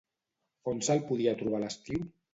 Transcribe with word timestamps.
On 0.71 0.81
se'l 0.87 1.03
podia 1.11 1.37
trobar 1.43 1.61
a 1.63 1.65
l'estiu? 1.67 2.07